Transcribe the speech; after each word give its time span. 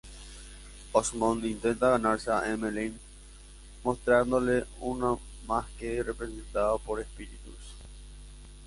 Osmond 0.93 1.45
intenta 1.45 1.91
ganarse 1.91 2.31
a 2.31 2.47
Emmeline 2.51 2.97
mostrándole 3.83 4.65
una 4.79 5.15
masque 5.45 6.01
representada 6.01 6.75
por 6.79 6.99
espíritus. 6.99 7.59